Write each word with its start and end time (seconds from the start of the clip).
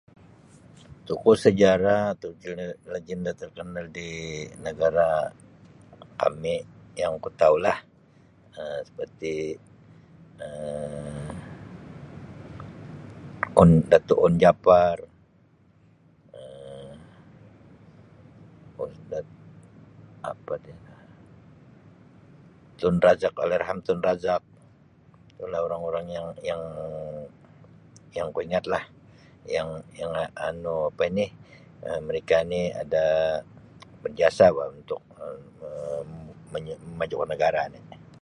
Tokoh 1.07 1.35
sejarah 1.45 2.01
atau 2.13 2.29
lagenda 2.93 3.31
terkenal 3.41 3.85
di 3.97 4.11
negara 4.65 5.09
kami 6.21 6.55
yang 7.01 7.13
ku 7.23 7.29
tau 7.41 7.55
lah 7.65 7.77
Um 8.59 8.77
seperti 8.87 9.33
Um 10.45 11.25
On- 13.61 13.85
Dato' 13.91 14.17
Onn 14.25 14.35
Jaafar, 14.41 14.97
Um 16.35 16.95
apa 20.31 20.53
ni 20.65 20.73
Tun 22.79 22.95
Razak, 23.05 23.33
Allahyarham 23.41 23.77
Tun 23.85 23.99
Razak, 24.07 24.41
tulah 25.37 25.59
orang-orang 25.67 26.05
yang-yang 26.41 28.27
ku 28.35 28.41
ingatlah. 28.47 28.81
Yang-yang 29.55 30.13
anu 30.47 30.75
apa 30.93 31.03
ini 31.11 31.25
Um 31.87 32.01
mereka 32.09 32.37
ni 32.51 32.61
ada 32.81 33.05
berjasa 34.05 34.45
bah 34.55 34.67
untuk 34.77 35.01
Um 35.23 36.09
menyu-memajukan 36.53 37.29
negara 37.33 37.61
ini. 37.69 38.13